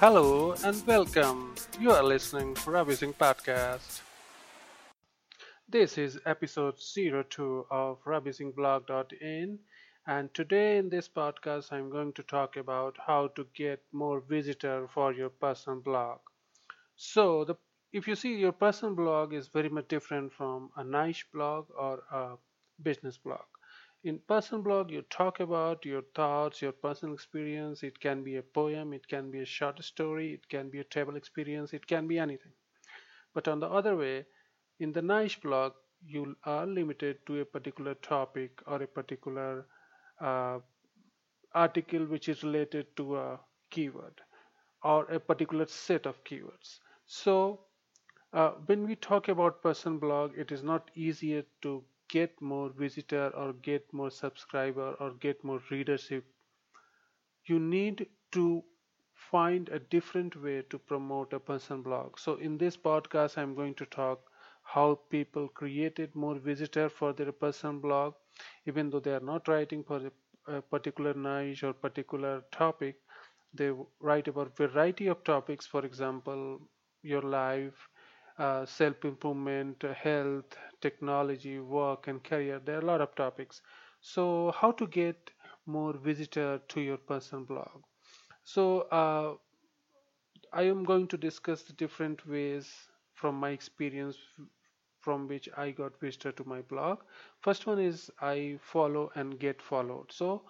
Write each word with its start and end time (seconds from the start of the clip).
Hello 0.00 0.54
and 0.64 0.86
welcome. 0.86 1.54
You 1.80 1.92
are 1.92 2.02
listening 2.02 2.54
to 2.56 2.70
Ravi 2.70 2.96
Singh 2.96 3.14
Podcast. 3.14 4.00
This 5.68 5.96
is 5.96 6.18
episode 6.26 6.74
02 6.78 7.66
of 7.70 8.02
RaviSinghBlog.in 8.04 9.58
and 10.06 10.34
today 10.34 10.78
in 10.78 10.88
this 10.88 11.08
podcast 11.08 11.72
I'm 11.72 11.90
going 11.90 12.12
to 12.14 12.24
talk 12.24 12.56
about 12.56 12.96
how 13.06 13.28
to 13.36 13.46
get 13.54 13.82
more 13.92 14.20
visitor 14.20 14.88
for 14.92 15.12
your 15.12 15.30
personal 15.30 15.80
blog. 15.80 16.18
So 16.96 17.44
the 17.44 17.54
if 17.92 18.08
you 18.08 18.16
see 18.16 18.34
your 18.34 18.52
personal 18.52 18.96
blog 18.96 19.32
is 19.32 19.46
very 19.46 19.68
much 19.68 19.86
different 19.86 20.32
from 20.32 20.70
a 20.76 20.82
niche 20.82 21.26
blog 21.32 21.66
or 21.78 22.02
a 22.10 22.36
business 22.82 23.16
blog. 23.16 23.46
In 24.04 24.20
personal 24.20 24.62
blog, 24.62 24.92
you 24.92 25.02
talk 25.02 25.40
about 25.40 25.84
your 25.84 26.02
thoughts, 26.14 26.62
your 26.62 26.70
personal 26.70 27.12
experience. 27.12 27.82
It 27.82 27.98
can 27.98 28.22
be 28.22 28.36
a 28.36 28.42
poem, 28.44 28.92
it 28.92 29.08
can 29.08 29.32
be 29.32 29.40
a 29.40 29.44
short 29.44 29.82
story, 29.82 30.32
it 30.32 30.48
can 30.48 30.70
be 30.70 30.78
a 30.78 30.84
travel 30.84 31.16
experience, 31.16 31.72
it 31.72 31.84
can 31.88 32.06
be 32.06 32.20
anything. 32.20 32.52
But 33.34 33.48
on 33.48 33.60
the 33.60 33.68
other 33.68 33.96
way, 33.96 34.26
in 34.80 34.92
the 34.92 35.02
niche 35.02 35.42
blog, 35.42 35.74
you 36.06 36.36
are 36.44 36.66
limited 36.66 37.26
to 37.26 37.40
a 37.40 37.44
particular 37.44 37.94
topic 37.94 38.62
or 38.66 38.82
a 38.82 38.86
particular 38.88 39.66
uh, 40.20 40.60
article 41.54 42.04
which 42.06 42.28
is 42.28 42.42
related 42.44 42.94
to 42.96 43.16
a 43.16 43.40
keyword 43.70 44.20
or 44.82 45.04
a 45.06 45.20
particular 45.20 45.66
set 45.66 46.06
of 46.06 46.22
keywords. 46.24 46.80
So 47.06 47.60
uh, 48.32 48.52
when 48.66 48.86
we 48.86 48.96
talk 48.96 49.28
about 49.28 49.62
personal 49.62 49.98
blog, 49.98 50.36
it 50.38 50.52
is 50.52 50.62
not 50.62 50.90
easier 50.94 51.44
to 51.62 51.84
get 52.18 52.40
more 52.40 52.68
visitor 52.70 53.28
or 53.34 53.52
get 53.52 53.92
more 53.92 54.10
subscriber 54.10 54.92
or 55.00 55.12
get 55.26 55.42
more 55.44 55.60
readership 55.70 56.24
you 57.46 57.58
need 57.58 58.06
to 58.32 58.62
find 59.14 59.68
a 59.68 59.78
different 59.78 60.34
way 60.42 60.62
to 60.68 60.78
promote 60.78 61.32
a 61.32 61.38
personal 61.40 61.82
blog. 61.82 62.18
So 62.18 62.34
in 62.36 62.58
this 62.58 62.76
podcast 62.76 63.38
i'm 63.38 63.54
going 63.54 63.74
to 63.76 63.86
talk 63.86 64.20
how 64.74 64.86
people 65.10 65.48
created 65.48 66.14
more 66.14 66.34
visitor 66.34 66.88
for 66.88 67.12
their 67.12 67.32
personal 67.32 67.78
blog 67.80 68.14
even 68.66 68.90
though 68.90 69.00
they 69.00 69.14
are 69.14 69.26
not 69.32 69.48
writing 69.48 69.84
for 69.84 70.00
a, 70.48 70.60
particular 70.62 71.14
niche 71.14 71.62
or 71.62 71.72
particular 71.72 72.42
topic. 72.52 72.96
They 73.54 73.70
write 74.00 74.28
about 74.28 74.56
variety 74.56 75.06
of 75.06 75.24
topics 75.24 75.66
for 75.66 75.84
example 75.86 76.60
your 77.02 77.22
life 77.22 77.88
uh, 78.38 78.66
self-improvement, 78.66 79.84
uh, 79.84 79.94
health, 79.94 80.56
technology, 80.84 81.58
work, 81.60 82.08
and 82.08 82.22
career. 82.24 82.60
There 82.64 82.76
are 82.76 82.86
a 82.86 82.90
lot 82.92 83.00
of 83.08 83.14
topics. 83.16 83.62
So, 84.00 84.52
how 84.60 84.72
to 84.72 84.86
get 84.86 85.30
more 85.66 85.94
visitor 85.94 86.60
to 86.68 86.80
your 86.80 86.98
personal 86.98 87.44
blog? 87.44 87.82
So, 88.44 88.82
uh, 89.02 89.36
I 90.54 90.62
am 90.62 90.84
going 90.84 91.08
to 91.08 91.18
discuss 91.18 91.64
the 91.64 91.74
different 91.74 92.26
ways 92.26 92.88
from 93.12 93.34
my 93.34 93.50
experience 93.50 94.16
from 95.00 95.28
which 95.28 95.50
I 95.56 95.70
got 95.70 96.00
visitor 96.00 96.32
to 96.32 96.44
my 96.44 96.62
blog. 96.62 97.02
First 97.40 97.66
one 97.66 97.78
is 97.78 98.10
I 98.20 98.58
follow 98.62 99.10
and 99.14 99.38
get 99.38 99.60
followed. 99.60 100.12
So 100.12 100.44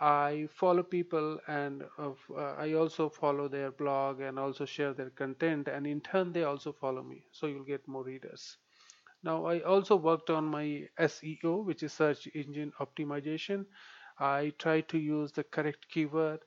I 0.00 0.48
follow 0.52 0.82
people 0.82 1.38
and 1.48 1.84
uh, 1.98 2.12
I 2.56 2.72
also 2.74 3.10
follow 3.10 3.48
their 3.48 3.70
blog 3.72 4.20
and 4.20 4.38
also 4.38 4.64
share 4.64 4.94
their 4.94 5.10
content 5.10 5.68
and 5.68 5.86
in 5.86 6.00
turn 6.00 6.32
they 6.32 6.44
also 6.44 6.72
follow 6.72 7.02
me 7.02 7.26
so 7.32 7.46
you'll 7.46 7.64
get 7.64 7.86
more 7.88 8.04
readers. 8.04 8.56
Now 9.22 9.46
I 9.46 9.60
also 9.60 9.96
worked 9.96 10.28
on 10.30 10.44
my 10.46 10.88
SEO 10.98 11.64
which 11.64 11.82
is 11.82 11.92
search 11.94 12.26
engine 12.34 12.72
optimization. 12.80 13.66
I 14.18 14.52
try 14.58 14.82
to 14.82 14.98
use 14.98 15.32
the 15.32 15.44
correct 15.44 15.88
keyword. 15.88 16.40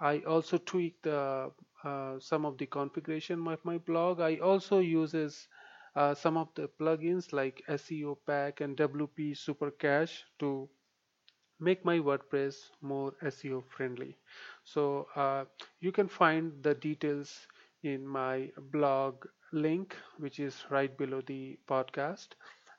I 0.00 0.20
also 0.20 0.58
tweak 0.58 1.02
the 1.02 1.50
uh, 1.82 2.18
some 2.20 2.44
of 2.46 2.58
the 2.58 2.66
configuration 2.66 3.46
of 3.48 3.64
my 3.64 3.78
blog. 3.78 4.20
I 4.20 4.36
also 4.36 4.78
uses 4.78 5.48
uh, 5.96 6.14
some 6.14 6.36
of 6.36 6.48
the 6.54 6.68
plugins 6.80 7.32
like 7.32 7.62
SEO 7.68 8.16
Pack 8.26 8.60
and 8.60 8.76
WP 8.76 9.34
Super 9.34 9.70
Cache 9.72 10.24
to 10.38 10.68
make 11.60 11.84
my 11.84 11.98
WordPress 11.98 12.70
more 12.80 13.12
SEO 13.22 13.62
friendly. 13.64 14.16
So 14.64 15.06
uh, 15.16 15.44
you 15.80 15.92
can 15.92 16.08
find 16.08 16.62
the 16.62 16.74
details 16.74 17.46
in 17.82 18.06
my 18.06 18.50
blog 18.72 19.26
link, 19.52 19.96
which 20.18 20.38
is 20.40 20.64
right 20.70 20.96
below 20.96 21.20
the 21.22 21.58
podcast. 21.68 22.28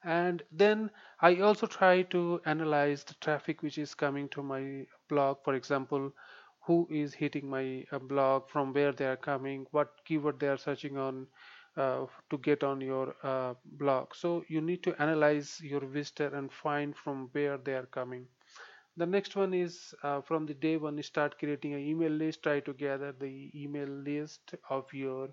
And 0.03 0.43
then 0.51 0.91
I 1.21 1.37
also 1.41 1.67
try 1.67 2.03
to 2.03 2.41
analyze 2.45 3.03
the 3.03 3.13
traffic 3.15 3.61
which 3.61 3.77
is 3.77 3.93
coming 3.95 4.29
to 4.29 4.41
my 4.43 4.85
blog. 5.09 5.43
For 5.43 5.53
example, 5.55 6.11
who 6.61 6.87
is 6.91 7.13
hitting 7.13 7.49
my 7.49 7.85
uh, 7.91 7.99
blog, 7.99 8.49
from 8.49 8.73
where 8.73 8.91
they 8.91 9.05
are 9.07 9.17
coming, 9.17 9.65
what 9.71 10.03
keyword 10.05 10.39
they 10.39 10.47
are 10.49 10.57
searching 10.57 10.97
on, 10.97 11.27
uh, 11.77 12.05
to 12.29 12.37
get 12.39 12.63
on 12.63 12.81
your 12.81 13.15
uh, 13.23 13.53
blog. 13.65 14.13
So 14.15 14.43
you 14.47 14.61
need 14.61 14.83
to 14.83 15.01
analyze 15.01 15.59
your 15.61 15.81
visitor 15.85 16.27
and 16.35 16.51
find 16.51 16.95
from 16.95 17.29
where 17.33 17.57
they 17.57 17.73
are 17.75 17.85
coming 17.87 18.27
the 18.97 19.05
next 19.05 19.35
one 19.35 19.53
is 19.53 19.93
uh, 20.03 20.21
from 20.21 20.45
the 20.45 20.53
day 20.53 20.75
one 20.77 20.97
you 20.97 21.03
start 21.03 21.37
creating 21.39 21.73
an 21.73 21.79
email 21.79 22.11
list 22.11 22.43
try 22.43 22.59
to 22.59 22.73
gather 22.73 23.11
the 23.13 23.49
email 23.55 23.87
list 23.87 24.55
of 24.69 24.93
your 24.93 25.29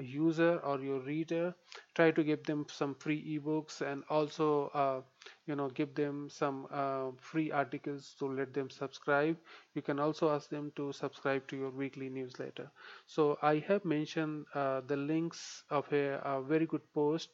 user 0.00 0.58
or 0.58 0.80
your 0.80 1.00
reader 1.00 1.54
try 1.94 2.10
to 2.10 2.24
give 2.24 2.42
them 2.44 2.64
some 2.70 2.94
free 2.94 3.20
ebooks 3.38 3.80
and 3.80 4.02
also 4.08 4.68
uh, 4.74 5.00
you 5.46 5.54
know 5.54 5.68
give 5.68 5.94
them 5.94 6.28
some 6.30 6.66
uh, 6.72 7.10
free 7.20 7.50
articles 7.50 8.14
to 8.18 8.26
let 8.26 8.54
them 8.54 8.70
subscribe. 8.70 9.36
You 9.74 9.82
can 9.82 9.98
also 9.98 10.30
ask 10.30 10.48
them 10.48 10.72
to 10.76 10.92
subscribe 10.92 11.46
to 11.48 11.56
your 11.56 11.70
weekly 11.70 12.08
newsletter. 12.08 12.70
So 13.06 13.38
i 13.42 13.58
have 13.68 13.84
mentioned 13.84 14.46
uh, 14.54 14.80
the 14.86 14.96
links 14.96 15.64
of 15.70 15.92
a, 15.92 16.20
a 16.24 16.42
very 16.42 16.66
good 16.66 16.86
post 16.94 17.30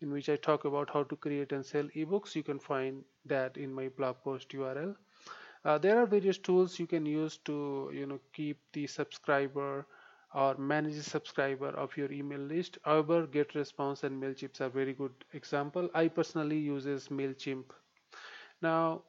in 0.00 0.12
which 0.12 0.28
i 0.28 0.36
talk 0.36 0.64
about 0.64 0.90
how 0.90 1.02
to 1.04 1.16
create 1.16 1.52
and 1.52 1.64
sell 1.64 1.88
ebooks. 1.96 2.34
You 2.34 2.42
can 2.42 2.58
find 2.58 3.02
that 3.24 3.56
in 3.56 3.72
my 3.72 3.88
blog 3.88 4.16
post 4.22 4.50
url 4.50 4.94
uh, 5.64 5.78
there 5.78 5.98
are 6.00 6.06
various 6.06 6.38
tools 6.38 6.78
you 6.78 6.86
can 6.86 7.04
use 7.04 7.38
to 7.38 7.90
you 7.92 8.06
know 8.06 8.20
keep 8.32 8.58
the 8.72 8.86
subscriber 8.86 9.86
or 10.34 10.56
manage 10.56 11.00
subscriber 11.02 11.68
of 11.70 11.96
your 11.96 12.10
email 12.12 12.40
list. 12.40 12.78
However 12.84 13.26
GetResponse 13.26 14.02
and 14.04 14.22
mailchimp 14.22 14.60
are 14.60 14.68
very 14.68 14.94
good 14.94 15.14
example. 15.32 15.90
I 15.94 16.08
personally 16.08 16.58
uses 16.58 17.08
mailchimp. 17.08 17.64
Now 18.62 19.04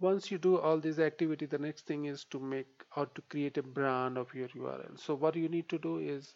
once 0.00 0.30
you 0.30 0.38
do 0.38 0.58
all 0.58 0.78
this 0.78 0.98
activity 0.98 1.46
the 1.46 1.58
next 1.58 1.86
thing 1.86 2.04
is 2.06 2.24
to 2.24 2.38
make 2.40 2.84
or 2.96 3.06
to 3.06 3.22
create 3.22 3.56
a 3.58 3.62
brand 3.62 4.18
of 4.18 4.32
your 4.34 4.48
url 4.48 4.98
so 4.98 5.14
what 5.14 5.36
you 5.36 5.48
need 5.48 5.68
to 5.68 5.78
do 5.78 5.98
is 5.98 6.34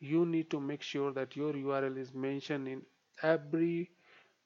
you 0.00 0.24
need 0.26 0.50
to 0.50 0.60
make 0.60 0.82
sure 0.82 1.12
that 1.12 1.36
your 1.36 1.52
url 1.54 1.96
is 2.04 2.12
mentioned 2.14 2.68
in 2.68 2.82
every 3.22 3.90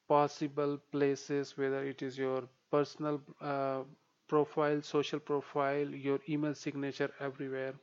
possible 0.08 0.78
places 0.92 1.56
whether 1.56 1.84
it 1.84 2.02
is 2.02 2.18
your 2.18 2.42
personal 2.70 3.20
uh, 3.40 3.82
profile 4.28 4.80
social 4.82 5.18
profile 5.20 5.88
your 6.08 6.18
email 6.28 6.54
signature 6.54 7.10
everywhere 7.20 7.74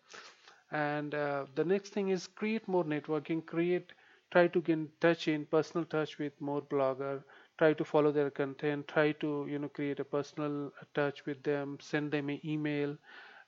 and 0.77 1.13
uh, 1.15 1.45
the 1.55 1.63
next 1.63 1.89
thing 1.93 2.09
is 2.09 2.27
create 2.27 2.67
more 2.67 2.83
networking 2.85 3.45
create 3.45 3.93
try 4.31 4.47
to 4.47 4.61
get 4.61 4.73
in 4.73 4.87
touch 5.01 5.27
in 5.27 5.45
personal 5.45 5.85
touch 5.85 6.17
with 6.19 6.39
more 6.49 6.61
blogger 6.61 7.23
try 7.57 7.71
to 7.73 7.85
follow 7.85 8.11
their 8.11 8.29
content 8.29 8.87
try 8.87 9.11
to 9.23 9.31
you 9.49 9.59
know 9.59 9.69
create 9.69 9.99
a 9.99 10.05
personal 10.15 10.71
touch 10.93 11.25
with 11.25 11.41
them 11.43 11.77
send 11.81 12.11
them 12.11 12.29
an 12.29 12.39
email 12.45 12.95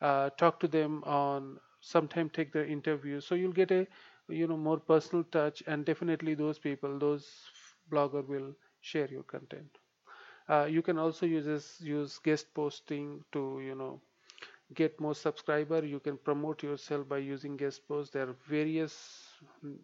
uh, 0.02 0.30
talk 0.44 0.60
to 0.60 0.68
them 0.68 1.04
on 1.06 1.60
sometime 1.82 2.30
take 2.30 2.52
their 2.54 2.66
interview. 2.66 3.20
So 3.22 3.36
you'll 3.36 3.52
get 3.54 3.72
a 3.72 3.88
you 4.30 4.48
know 4.48 4.58
more 4.58 4.78
personal 4.80 5.24
touch 5.26 5.64
and 5.68 5.86
definitely 5.86 6.36
those 6.36 6.60
people 6.60 6.98
those 7.00 7.28
blogger 7.92 8.26
will 8.28 8.54
share 8.82 9.08
your 9.08 9.24
content. 9.24 9.78
Uh, 10.50 10.66
you 10.70 10.82
can 10.82 10.98
also 10.98 11.26
use 11.26 11.46
this, 11.46 11.80
use 11.82 12.20
guest 12.20 12.54
posting 12.54 13.24
to 13.32 13.62
you 13.64 13.76
know 13.76 14.02
get 14.74 15.00
more 15.00 15.16
subscriber 15.16 15.84
you 15.86 16.00
can 16.00 16.18
promote 16.18 16.64
yourself 16.64 17.08
by 17.10 17.18
using 17.18 17.58
guest 17.58 17.88
posts 17.88 18.12
there 18.14 18.30
are 18.30 18.36
various 18.48 18.96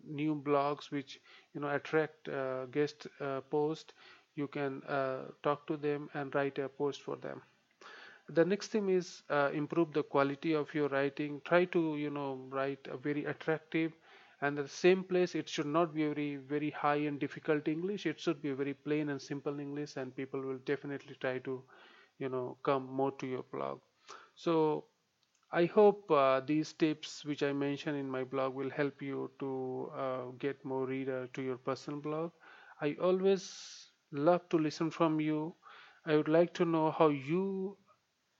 new 0.05 0.35
blogs 0.35 0.91
which 0.91 1.19
you 1.53 1.61
know 1.61 1.69
attract 1.69 2.27
uh, 2.29 2.65
guest 2.67 3.07
uh, 3.21 3.41
post. 3.41 3.93
You 4.35 4.47
can 4.47 4.81
uh, 4.83 5.25
talk 5.43 5.67
to 5.67 5.77
them 5.77 6.09
and 6.15 6.33
write 6.33 6.57
a 6.57 6.67
post 6.69 7.01
for 7.03 7.15
them. 7.17 7.41
The 8.29 8.43
next 8.45 8.67
thing 8.69 8.89
is 8.89 9.23
uh, 9.29 9.51
improve 9.53 9.93
the 9.93 10.03
quality 10.03 10.53
of 10.53 10.73
your 10.73 10.89
writing. 10.89 11.41
Try 11.45 11.65
to 11.65 11.97
you 11.97 12.09
know 12.09 12.35
write 12.49 12.87
a 12.91 12.97
very 12.97 13.25
attractive 13.25 13.93
and 14.41 14.57
the 14.57 14.67
same 14.67 15.03
place. 15.03 15.35
It 15.35 15.47
should 15.49 15.67
not 15.67 15.93
be 15.93 16.07
very 16.07 16.35
very 16.37 16.71
high 16.71 17.01
and 17.11 17.19
difficult 17.19 17.67
english. 17.67 18.05
It 18.05 18.19
should 18.19 18.41
be 18.41 18.51
very 18.51 18.73
plain 18.73 19.09
and 19.09 19.21
simple 19.21 19.59
english 19.59 19.95
and 19.97 20.15
people 20.15 20.41
will 20.41 20.59
definitely 20.73 21.15
try 21.21 21.37
to 21.49 21.63
you 22.19 22.29
know 22.29 22.57
come 22.63 22.87
more 23.01 23.11
to 23.23 23.27
your 23.27 23.43
blog 23.53 23.79
so 24.35 24.85
i 25.51 25.65
hope 25.65 26.11
uh, 26.11 26.39
these 26.51 26.73
tips 26.83 27.25
which 27.25 27.43
i 27.43 27.51
mentioned 27.53 27.97
in 27.97 28.09
my 28.15 28.23
blog 28.23 28.53
will 28.53 28.69
help 28.79 29.01
you 29.01 29.29
to 29.39 29.51
uh, 30.05 30.25
get 30.45 30.63
more 30.73 30.85
reader 30.87 31.19
to 31.33 31.41
your 31.49 31.57
personal 31.69 31.99
blog 32.07 32.31
i 32.81 32.95
always 33.09 33.45
love 34.29 34.47
to 34.49 34.57
listen 34.67 34.89
from 34.99 35.19
you 35.29 35.41
i 36.05 36.15
would 36.17 36.27
like 36.39 36.53
to 36.53 36.65
know 36.75 36.91
how 36.91 37.09
you 37.09 37.77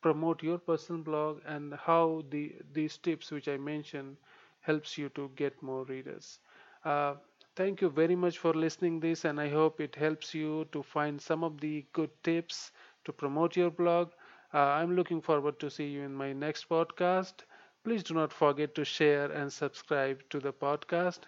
promote 0.01 0.44
your 0.44 0.57
personal 0.60 1.01
blog 1.01 1.39
and 1.45 1.74
how 1.74 2.24
the 2.30 2.44
these 2.74 2.98
tips 3.07 3.31
which 3.31 3.48
i 3.48 3.57
mentioned 3.57 4.18
helps 4.62 4.98
you 4.98 5.09
to 5.09 5.30
get 5.36 5.62
more 5.62 5.83
readers. 5.86 6.39
Uh, 6.86 7.16
thank 7.56 7.81
you 7.81 7.89
very 7.89 8.16
much 8.16 8.38
for 8.38 8.54
listening 8.54 9.00
this 9.00 9.25
and 9.25 9.42
I 9.42 9.50
hope 9.50 9.81
it 9.81 9.95
helps 9.95 10.33
you 10.33 10.66
to 10.71 10.83
find 10.83 11.19
some 11.21 11.44
of 11.44 11.59
the 11.59 11.86
good 11.94 12.12
tips 12.24 12.71
to 13.06 13.12
promote 13.13 13.57
your 13.57 13.71
blog. 13.71 14.12
Uh, 14.54 14.58
I'm 14.60 14.96
looking 14.96 15.22
forward 15.22 15.60
to 15.60 15.70
see 15.70 15.88
you 15.88 16.04
in 16.04 16.14
my 16.14 16.32
next 16.32 16.70
podcast. 16.70 17.42
Please 17.84 18.04
do 18.04 18.14
not 18.14 18.32
forget 18.32 18.74
to 18.76 18.86
share 18.86 19.30
and 19.30 19.52
subscribe 19.52 20.24
to 20.30 20.40
the 20.40 20.54
podcast. 20.54 21.24